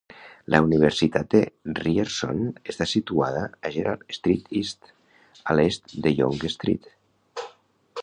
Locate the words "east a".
4.63-5.61